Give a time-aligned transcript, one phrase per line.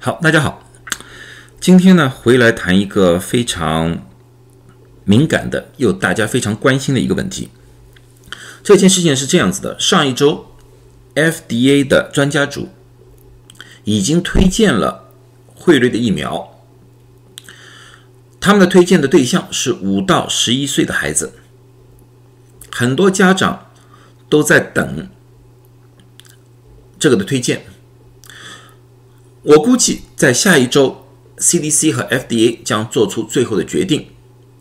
[0.00, 0.62] 好，大家好，
[1.60, 4.06] 今天呢回来谈一个非常
[5.02, 7.48] 敏感的又大家非常关心的一个问题。
[8.62, 10.52] 这件事情是这样子的：上一周
[11.16, 12.68] ，FDA 的专家组
[13.82, 15.10] 已经推荐了
[15.56, 16.62] 惠瑞的疫苗，
[18.38, 21.32] 他们的推荐的对象是五到十一岁的孩子，
[22.70, 23.66] 很多家长
[24.28, 25.08] 都在等
[27.00, 27.64] 这个的推荐。
[29.42, 31.06] 我估计在下一周
[31.38, 34.08] ，CDC 和 FDA 将做出最后的决定，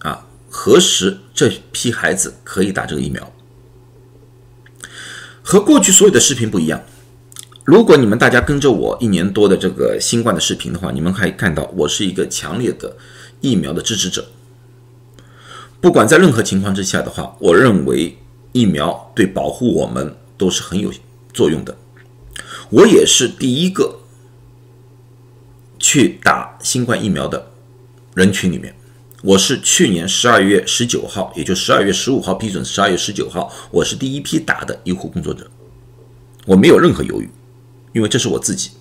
[0.00, 3.32] 啊，何时这批孩子可以打这个疫苗。
[5.42, 6.82] 和过去所有的视频不一样，
[7.64, 12.94] 如果你们大家跟着我一年多的这个新冠的视频的话，你们可以看到我是一个强烈的
[13.40, 14.28] 疫苗的支持者。
[15.80, 18.18] 不管在任何情况之下的话，我认为
[18.52, 20.92] 疫苗对保护我们都是很有
[21.32, 21.74] 作用的。
[22.68, 24.00] 我也是第一个。
[25.90, 27.50] 去打新冠疫苗的
[28.12, 28.74] 人群里面，
[29.22, 35.50] 我是去年十二月十九号，也就十二月十五号批准，十二月十九号，我是第一批打的医护工作者，
[36.44, 37.30] 我没有任何犹豫，
[37.94, 38.72] 因为这是我自己，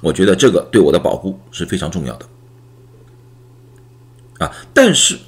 [0.00, 2.28] 我觉得这个对我的保护是非常重要的。
[4.38, 5.18] 啊，但是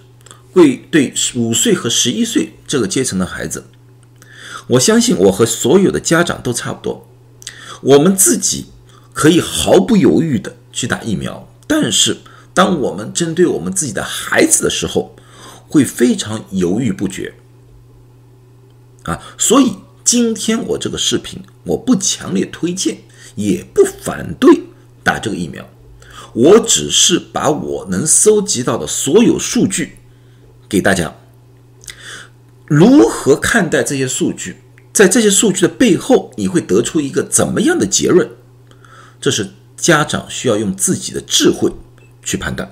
[0.53, 3.65] 会对五岁和十一岁这个阶层的孩子，
[4.69, 7.09] 我相信我和所有的家长都差不多，
[7.81, 8.67] 我们自己
[9.13, 10.55] 可以毫不犹豫的。
[10.73, 12.17] 去打疫苗，但是
[12.55, 15.15] 当我们针对我们自己的孩子的时候，
[15.69, 17.35] 会非常犹豫不决
[19.05, 19.21] 啊！
[19.37, 22.99] 所以今天我这个视频，我不强烈推荐，
[23.35, 24.63] 也不反对
[25.03, 25.69] 打这个疫苗，
[26.33, 29.99] 我只是把我能搜集到的所有数据
[30.69, 31.15] 给大家。
[32.67, 34.57] 如何看待这些数据？
[34.93, 38.29] 在这些数据的背后，你会得出一个怎么样的结论？
[39.21, 39.51] 这是。
[39.79, 41.73] 家长需要用自己的智慧
[42.23, 42.71] 去判断。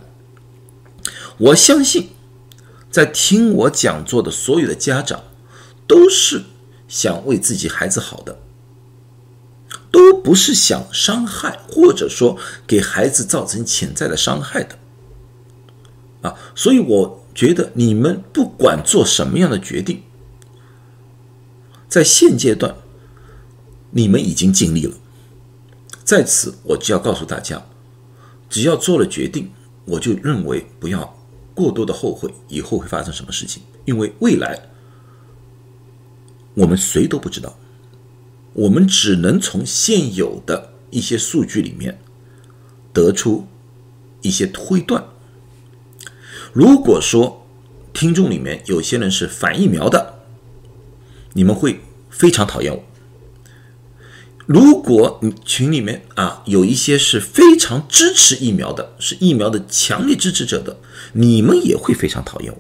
[1.38, 2.10] 我相信，
[2.90, 5.22] 在听我讲座的所有的家长，
[5.86, 6.44] 都是
[6.88, 8.38] 想为自己孩子好的，
[9.90, 14.76] 都不是想伤害或者说给孩子造成潜在的伤害的。
[16.22, 20.02] 啊，所以我觉得你们不管做什么样的决定，
[21.88, 22.74] 在现阶段，
[23.90, 24.94] 你们已经尽力了。
[26.06, 27.60] 在此，我就要告诉大家，
[28.48, 29.50] 只要做了决定，
[29.84, 31.18] 我就认为不要
[31.52, 34.68] 过多的后悔以后会发生什么事情，因为未来
[36.54, 37.58] 我们谁都不知道，
[38.52, 41.98] 我们只能从现有的一些数据里面
[42.92, 43.48] 得出
[44.22, 45.04] 一些推断。
[46.52, 47.44] 如果说
[47.92, 50.20] 听众里面有些人是反疫苗的，
[51.32, 51.80] 你们会
[52.10, 52.84] 非常讨厌我。
[54.46, 60.78] 如果你群里面啊有一些是非常支持疫苗的，是疫苗的强烈支持者的，
[61.14, 62.58] 你们也会非常讨厌我，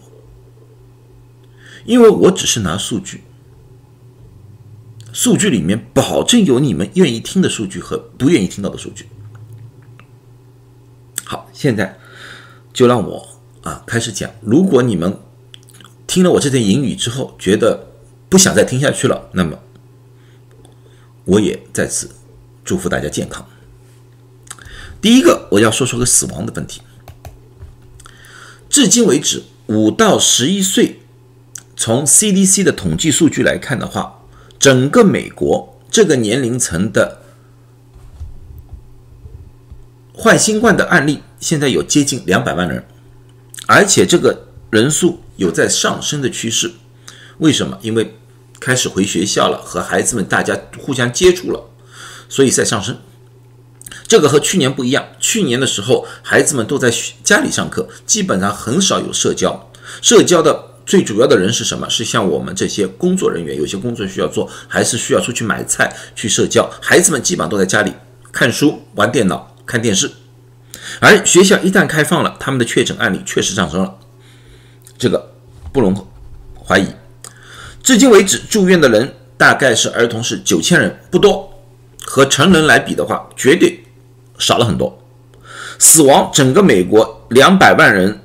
[1.84, 3.22] 因为我只是拿数据，
[5.12, 9.06] 数据里面保证有你们愿意听的数据和不愿意听到的数据。
[11.24, 11.96] 好，现在
[12.72, 13.28] 就让我
[13.62, 14.28] 啊开始讲。
[14.40, 15.16] 如果你们
[16.08, 17.86] 听了我这段引语之后，觉得
[18.28, 19.56] 不想再听下去了，那么。
[21.26, 22.10] 我也在此
[22.64, 23.46] 祝福大家健康。
[25.00, 26.80] 第一个，我要说说个死亡的问题。
[28.68, 31.00] 至今为止，五到十一岁，
[31.76, 34.22] 从 CDC 的统计数据来看的话，
[34.58, 37.22] 整个美国这个年龄层的
[40.12, 42.84] 患新冠的案例，现在有接近两百万人，
[43.66, 46.72] 而且这个人数有在上升的趋势。
[47.38, 47.78] 为什么？
[47.82, 48.16] 因为
[48.60, 51.70] 开始回学校了，和孩子们大家互相接触了，
[52.28, 52.98] 所以在上升。
[54.08, 56.92] 这个和去年不一样，去年的时候孩子们都在
[57.24, 59.70] 家里上课，基本上很少有社交。
[60.00, 61.88] 社交的最主要的人是什么？
[61.90, 66.70] 是像我们这些工作人员，有些工作需要做，还是需要出去买菜去社交。
[66.80, 67.92] 孩子们基本上都在家里
[68.30, 70.10] 看书、玩电脑、看电视。
[71.00, 73.98] 而学校一旦开放了，他们的确诊案例确实上升了，
[74.96, 75.32] 这个
[75.72, 76.06] 不容
[76.64, 76.86] 怀疑。
[77.86, 81.48] 至今为止，住院的人大概是儿童是九千人，不多，
[82.04, 83.80] 和成人来比的话，绝对
[84.38, 85.00] 少了很多。
[85.78, 88.22] 死亡，整个美国两百万人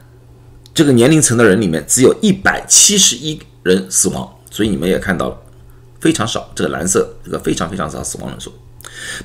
[0.74, 5.38] 这个年龄层的人里面，只有一百七十一人死亡，所以你们也看到了，
[6.00, 6.50] 非常少。
[6.56, 8.52] 这个蓝色，这个非常非常少死亡人数。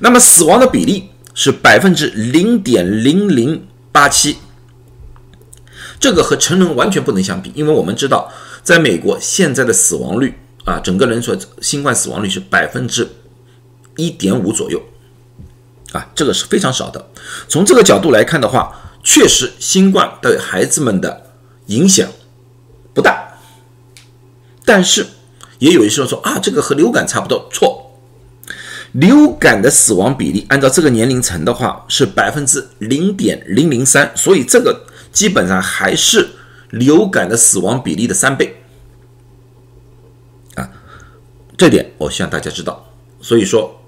[0.00, 4.37] 那么死亡的比例是百分之零点零零八七，
[5.98, 8.31] 这个和成人完全不能相比，因为我们知道。
[8.62, 10.34] 在美国，现在的死亡率
[10.64, 13.08] 啊，整个人所新冠死亡率是百分之
[13.94, 14.82] 一点五左右，
[15.93, 17.08] 啊，这个是非常少的。
[17.46, 21.31] 从这个角度来看的话，确实新冠对孩子们的
[21.66, 22.08] 影响
[22.93, 23.38] 不大。
[24.64, 25.06] 但是
[25.60, 27.96] 也有一些人说啊，这个和流感差不多，错。
[28.90, 34.87] 流感的死亡比例按照这个年龄层的话是百分之零点零零三，所以这个
[35.17, 36.29] 基本上还是
[36.69, 38.63] 流感的死亡比例的三倍。
[40.57, 40.71] 啊，
[41.57, 42.93] 这点我希望大家知道。
[43.23, 43.81] 所以说，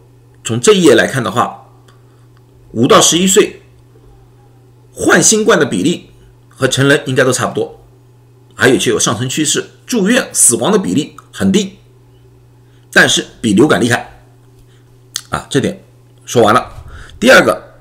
[0.42, 1.68] 从这一页来看的话，
[2.72, 3.60] 五到十一岁
[4.90, 6.08] 患新冠的比例
[6.48, 7.84] 和成人应该都差不多，
[8.54, 11.76] 还有且有上升趋势，住院死亡的比例很低，
[12.90, 14.22] 但是比流感厉害。
[15.28, 15.84] 啊，这点
[16.24, 16.86] 说完了。
[17.20, 17.74] 第二个，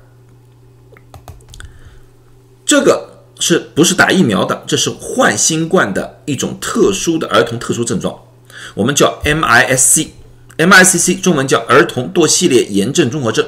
[2.66, 3.07] 这个
[3.48, 4.62] 是不是打疫苗的？
[4.66, 8.14] 这是患新冠的一种特殊的儿童特殊症状，
[8.74, 13.46] 我们叫 MIS-C，MIS-C 中文叫儿童多系列炎症综合症，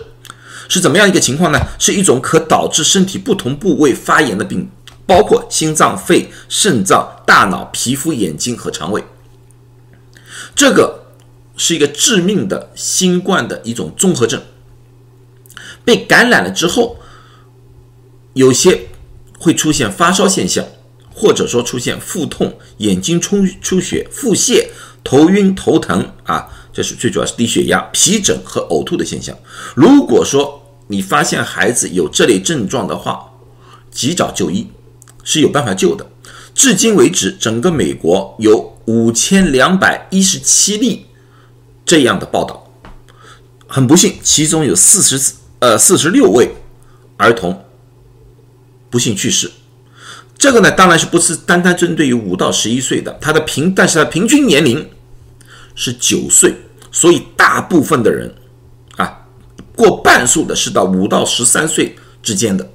[0.70, 1.58] 是怎么样一个情况呢？
[1.79, 4.70] 是一种可导致身体不同部位发炎的病，
[5.05, 9.05] 包括心脏、肺、肾脏、大脑、皮肤、眼睛和肠胃。
[10.55, 10.99] 这个。
[11.62, 14.41] 是一个致命的新冠的一种综合症。
[15.85, 16.97] 被感染了之后，
[18.32, 18.88] 有些
[19.40, 20.62] 会出现发烧现象，
[21.14, 24.66] 或者说出现腹痛、眼睛出出血、腹泻、
[25.02, 29.34] 头晕、头疼啊，这是最主要是低血压、皮疹和呕吐的现象。
[29.75, 33.25] 如果说你发现孩子有这类症状的话，
[33.90, 34.69] 及早就医
[35.25, 36.06] 是有办法救的。
[36.54, 41.06] 至今为止，整个美国有五千两百一十七例。
[41.87, 42.70] 这样的报道，
[43.66, 46.54] 很不幸，其中有四十呃四十六位
[47.16, 47.64] 儿童
[48.90, 49.50] 不幸去世。
[50.37, 54.87] 这个呢，当然是不是单单针对于五到十一岁的，他的平，但是他平均年龄
[55.75, 56.54] 是九岁，
[56.90, 58.34] 所以大部分的人
[58.96, 59.20] 啊，
[59.76, 62.69] 过半数的是到五到十三岁之间的，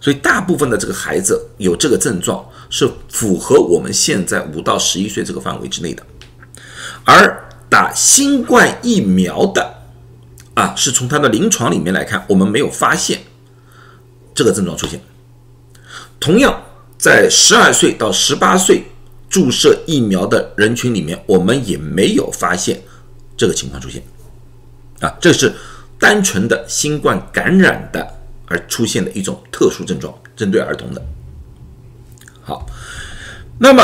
[0.00, 6.06] 所以大部分的这个孩子有这个症状，是符合我们现在五到十一岁这个范围之内的，
[7.04, 7.42] 而。
[7.68, 9.74] 打新冠疫苗的
[10.54, 13.20] 啊，是从它的临床里面来看，我们没有发现
[14.36, 15.00] 这个症状出现。
[16.20, 16.62] 同样，
[16.96, 18.84] 在十二岁到十八岁
[19.28, 22.80] 注射疫苗的人群里面，我们也没有发现
[23.36, 24.00] 这个情况出现。
[25.00, 25.52] 啊，这是
[25.98, 28.06] 单纯的新冠感染的
[28.46, 31.02] 而出现的一种特殊症状，针对儿童的。
[32.42, 32.64] 好，
[33.58, 33.82] 那么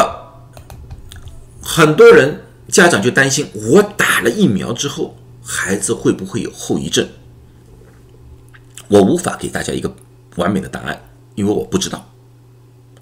[1.61, 2.41] 很多人。
[2.69, 5.15] 家长就担心，我打了疫苗之后，
[5.45, 7.07] 孩子会不会有后遗症？
[8.89, 9.95] 我无法给大家一个
[10.37, 11.02] 完美的答案，
[11.34, 12.11] 因为我不知道，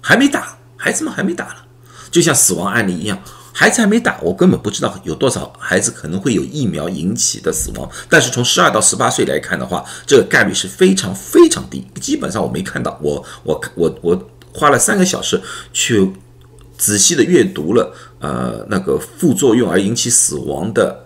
[0.01, 1.65] 还没打，孩子们还没打了，
[2.09, 3.21] 就像死亡案例一样，
[3.53, 7.89] 孩子还没打，我根本不知道有多少孩子可能会有疫苗引起的死亡。
[8.09, 12.99] 但是从十二到十八岁来看的话，这个概率是非常非常低，基本上我没看到。
[13.01, 15.41] 我我我我花了三个小时
[15.73, 16.13] 去。
[16.77, 21.05] 仔细的阅读了，呃，那个副作用而引起死亡的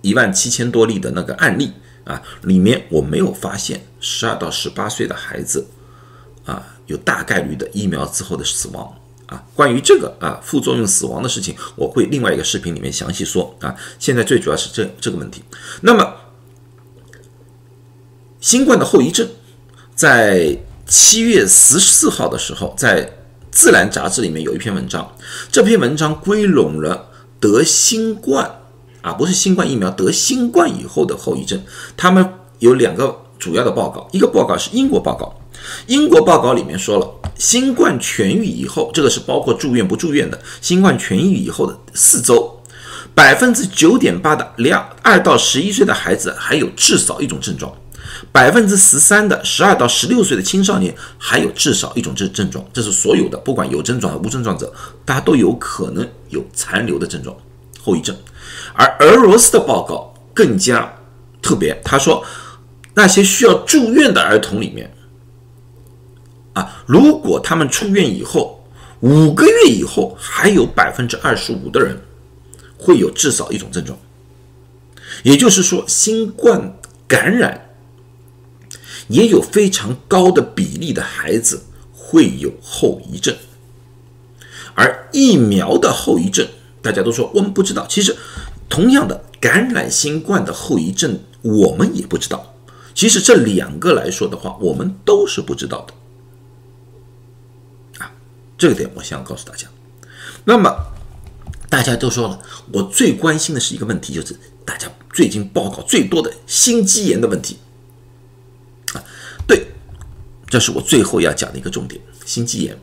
[0.00, 1.70] 一万七千多例的那个案例
[2.04, 5.66] 啊，里面我没有发现十二到十八岁的孩子
[6.44, 8.92] 啊有大概率的疫苗之后的死亡
[9.26, 9.42] 啊。
[9.54, 13.74] 关于这个啊副作用死亡的事情，我会另外一个视频里面详细说啊。
[13.98, 15.42] 现在最主要是这这个问题。
[15.82, 16.14] 那么，
[18.40, 19.28] 新冠的后遗症，
[19.94, 23.10] 在七月十四号的时候，在。
[23.54, 25.14] 《自然》杂志里面有一篇文章，
[25.50, 28.61] 这篇文章归拢了得新冠
[29.02, 31.62] 啊，不是新冠疫苗得新冠以后的后遗症。
[31.96, 32.26] 他们
[32.60, 35.34] 有两个主要的报告，一个报告是英国报告，
[35.86, 37.06] 英国报告里面说了，
[37.36, 42.62] 新冠痊愈以后，这个是包括住院不住院的，新冠痊愈以后的四周，
[43.14, 47.70] 百分之九点八的两二到十一岁的孩子还有至少一种症状。
[48.30, 54.72] 百分之十三的十二到十六岁的青少年还有至少一种症症状，这是所有的，不管有症状和无症状者，
[55.04, 57.34] 大家都有可能有残留的症状
[57.82, 58.14] 后遗症。
[58.74, 60.92] 而俄罗斯的报告更加
[61.40, 62.24] 特别，他说
[62.94, 64.92] 那些需要住院的儿童里面，
[66.52, 68.64] 啊，如果他们出院以后
[69.00, 72.00] 五个月以后，还有百分之二十五的人
[72.78, 73.98] 会有至少一种症状，
[75.22, 76.76] 也就是说，新冠
[77.06, 77.68] 感染。
[79.08, 81.60] 也有非常高的比例的孩子
[81.92, 83.36] 会有后遗症，
[84.74, 86.46] 而疫苗的后遗症，
[86.80, 87.84] 大家都说我们不知道。
[87.88, 88.16] 其实，
[88.72, 92.54] 同样的感染新冠的后遗症，我们也不知道。
[92.94, 95.92] 其实这两个来说的话，我们都是不知道的。
[98.02, 98.10] 啊，
[98.56, 99.68] 这个点我想告诉大家。
[100.44, 100.74] 那么
[101.68, 102.40] 大家都说了，
[102.72, 107.58] 我最关心的是一个问题，就是大家最近报告最多的心肌炎的问题。
[108.94, 109.04] 啊
[109.46, 109.66] 对，
[110.46, 112.78] 这是我最后要讲的一个重点：心肌炎。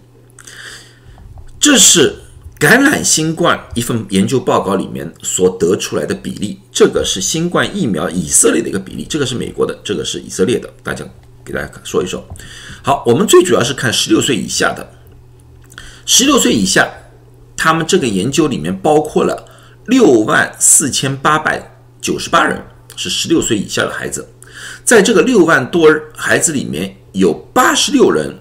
[1.59, 2.15] 这是
[2.59, 6.59] 感染新冠一份研究报告里面所得出来的比例。
[6.73, 10.69] 这个是新冠疫苗以色列的一个比例，这个是美国的，这个是以色列的。
[10.83, 11.05] 大家
[11.45, 12.21] 给大家说一说。
[12.83, 14.91] 好，我们最主要是看十六岁以下的。
[16.05, 16.91] 十六岁以下，
[17.55, 19.47] 他们这个研究里面包括了
[19.85, 22.61] 六万四千八百九十八人
[22.97, 24.27] 是十六岁以下的孩子，
[24.83, 28.37] 在这个六万多孩子里面有八十六人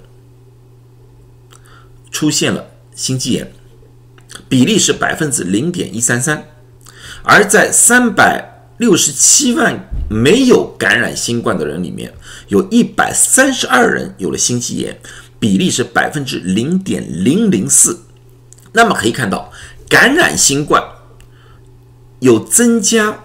[2.10, 3.52] 出现了心肌炎，
[4.48, 6.48] 比例是百分之零点一三三，
[7.22, 12.14] 而在三百六十七万没有感染新冠的人里面，
[12.48, 14.98] 有一百三十二人有了心肌炎。
[15.40, 18.00] 比例是百分之零点零零四，
[18.72, 19.52] 那么可以看到，
[19.88, 20.82] 感染新冠
[22.18, 23.20] 有增加，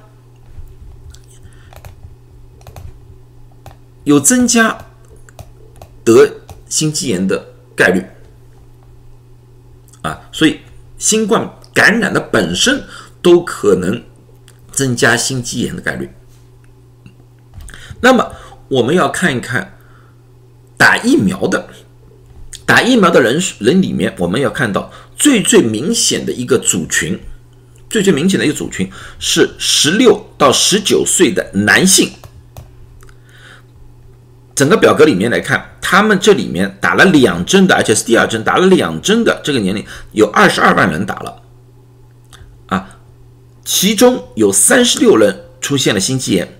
[4.03, 4.85] 有增加
[6.03, 8.05] 得心肌炎的概率
[10.03, 10.59] 啊，所以
[11.03, 12.81] 新冠感染的本身
[13.21, 14.01] 都可能
[14.71, 16.09] 增加心肌炎的概率。
[17.99, 18.31] 那么
[18.69, 19.77] 我们要看一看
[20.77, 21.67] 打疫苗的。
[22.65, 27.19] 打疫苗的人人里面，我们要看到最最明显的一个组群，
[27.89, 32.09] 最最明显的一个组群是十六到十九岁的男性。
[34.55, 41.41] 整个表格里面来看，他们这里面打了两针的，而且是第二针打了两针的这个年龄有二十二万人打了，
[42.67, 42.97] 啊，
[43.65, 46.59] 其中有三十六人出现了心肌炎，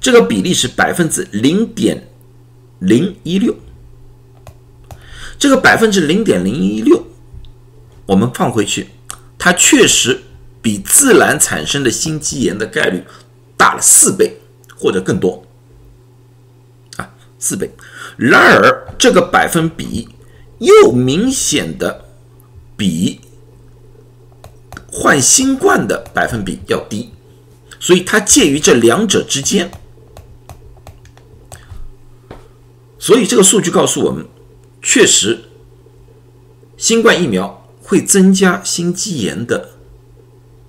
[0.00, 2.08] 这个比例是百分之零点
[2.78, 3.56] 零一六。
[5.38, 7.06] 这个百分之零点零一六，
[8.06, 8.88] 我们放回去，
[9.38, 10.20] 它确实
[10.60, 13.04] 比自然产生的心肌炎的概率
[13.56, 14.40] 大了四倍
[14.76, 15.46] 或者更多，
[17.38, 17.70] 四倍。
[18.16, 20.08] 然而，这个百分比
[20.58, 22.04] 又明显的
[22.76, 23.20] 比
[24.90, 27.10] 患新冠的百分比要低，
[27.78, 29.70] 所以它介于这两者之间。
[32.98, 34.26] 所以，这个数据告诉我们。
[34.80, 35.40] 确实，
[36.76, 39.70] 新冠疫苗会增加心肌炎的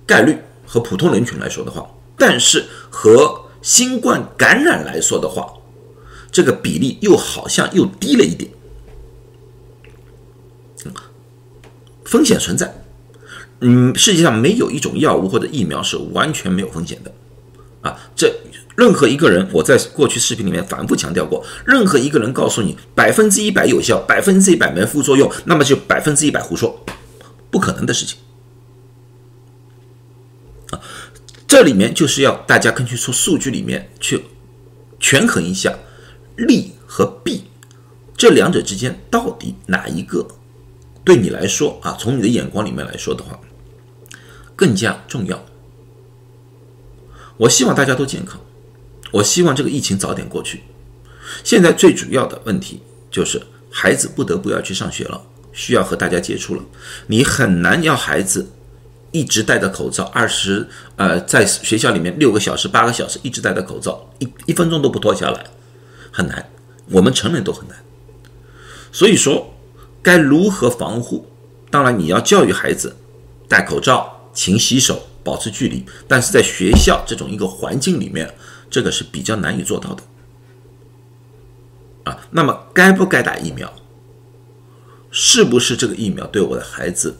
[0.04, 0.36] 概率
[0.66, 5.52] 和普通人群来说的话，但是和新冠感染来说的话，
[6.30, 8.50] 这个比例又好像又低了一点。
[12.04, 12.82] 风险存在，
[13.60, 17.12] 嗯，世界上没有一种药物或者疫苗是完全没有风险的，
[17.82, 18.34] 啊，这。
[18.76, 26.82] 任何一个人，我在过去视频里面反复强调过，任何一个人告诉你百分之一百有效，百分之一百没副作用，那么就百分之一百胡说，
[27.50, 28.16] 不可能的事情。
[30.70, 30.80] 啊，
[31.46, 34.24] 这里面就是要大家根据出数据里面去
[34.98, 35.78] 权衡一下
[36.48, 37.44] 利和弊
[38.16, 40.26] 这两者之间到底哪一个
[41.04, 43.38] 对你来说啊，从你的眼光里面来说的话
[44.54, 45.42] 更加重要。
[47.38, 48.38] 我希望大家都健康。
[49.12, 50.62] 我希望这个疫情早点过去。
[51.42, 52.80] 现在最主要的问题
[53.10, 56.62] 就是孩子不得不要去上学了，需要和大家接触了。
[57.06, 58.50] 你很难要孩子
[59.10, 65.46] 一直戴着口罩，二十呃在学校里面六个小时、八个小时一直戴着口罩，一一分钟都不脱下来，
[66.10, 66.50] 很难。
[66.90, 67.76] 我们成人都很难。
[68.92, 69.54] 所以说，
[70.02, 71.26] 该如何防护？
[71.70, 72.96] 当然你要教育孩子
[73.48, 75.84] 戴口罩、勤洗手、保持距离。
[76.08, 78.34] 但是在学校这种一个环境里面。
[78.72, 80.02] 这个是比较难以做到的，
[82.04, 83.68] 啊，那么该不该打疫苗？
[85.10, 87.18] 是不是这个疫苗对我的孩子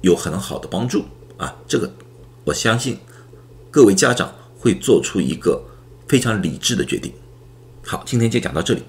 [0.00, 1.04] 有很好的帮助？
[1.36, 1.88] 啊，这个
[2.42, 2.98] 我相信
[3.70, 5.62] 各位家长会做出一个
[6.08, 7.12] 非常理智的决定。
[7.86, 8.82] 好，今天就讲到这里，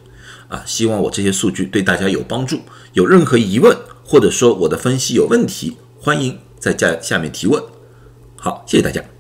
[0.48, 2.62] 啊，希望我这些数据对大家有帮助。
[2.94, 7.62] 有任何疑问或者说我的分析有问题，欢迎在下下面提问。
[8.38, 9.14] 好，谢谢大家。